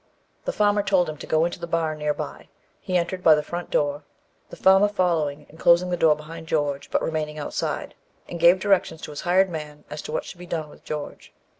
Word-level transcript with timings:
The 0.45 0.51
farmer 0.51 0.81
told 0.81 1.07
him 1.07 1.17
to 1.17 1.27
go 1.27 1.45
into 1.45 1.59
the 1.59 1.67
barn 1.67 1.99
near 1.99 2.15
by; 2.15 2.49
he 2.79 2.97
entered 2.97 3.21
by 3.21 3.35
the 3.35 3.43
front 3.43 3.69
door, 3.69 4.01
the 4.49 4.55
farmer 4.55 4.87
following, 4.87 5.45
and 5.47 5.59
closing 5.59 5.91
the 5.91 5.95
door 5.95 6.15
behind 6.15 6.47
George, 6.47 6.89
but 6.89 7.03
remaining 7.03 7.37
outside, 7.37 7.93
and 8.27 8.39
gave 8.39 8.59
directions 8.59 9.01
to 9.03 9.11
his 9.11 9.21
hired 9.21 9.51
man 9.51 9.83
as 9.91 10.01
to 10.01 10.11
what 10.11 10.23
should 10.25 10.39
be 10.39 10.47
done 10.47 10.71
with 10.71 10.83
George. 10.83 11.31